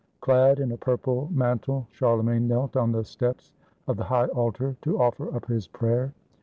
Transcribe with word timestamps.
Clad 0.19 0.59
in 0.59 0.71
a 0.71 0.77
purple 0.77 1.29
man 1.31 1.59
tle, 1.59 1.85
Charlemagne 1.91 2.47
knelt 2.47 2.75
on 2.75 2.91
the 2.91 3.03
steps 3.03 3.51
of 3.87 3.97
the 3.97 4.05
high 4.05 4.25
altar 4.29 4.75
to 4.81 4.99
offer 4.99 5.31
up 5.35 5.45
his 5.45 5.67
prayer. 5.67 6.11